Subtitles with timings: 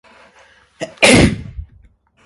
[0.03, 1.49] ｋｓｓｋｓｋｋｓｋｓｋｓ